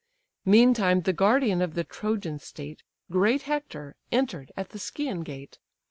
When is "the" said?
1.01-1.13, 1.75-1.83, 4.69-4.79